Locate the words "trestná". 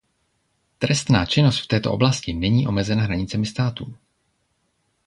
0.77-1.25